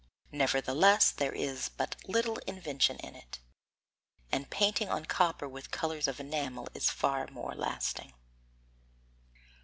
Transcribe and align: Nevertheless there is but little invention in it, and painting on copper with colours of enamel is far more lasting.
Nevertheless 0.31 1.11
there 1.11 1.31
is 1.31 1.69
but 1.69 1.95
little 2.07 2.37
invention 2.47 2.97
in 3.01 3.15
it, 3.15 3.37
and 4.31 4.49
painting 4.49 4.89
on 4.89 5.05
copper 5.05 5.47
with 5.47 5.69
colours 5.69 6.07
of 6.07 6.19
enamel 6.19 6.67
is 6.73 6.89
far 6.89 7.27
more 7.27 7.53
lasting. 7.53 8.11